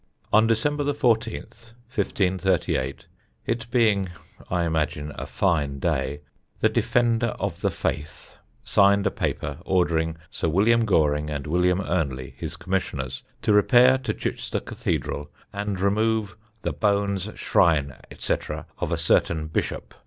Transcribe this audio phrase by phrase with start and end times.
[0.33, 3.05] On December 14th, 1538,
[3.45, 4.09] it being,
[4.49, 6.21] I imagine, a fine day,
[6.59, 12.33] the Defender of the Faith signed a paper ordering Sir William Goring and William Ernely,
[12.35, 18.35] his Commissioners, to repair to Chichester Cathedral and remove "the bones, shrine, &c.,
[18.79, 19.93] of a certain Bishop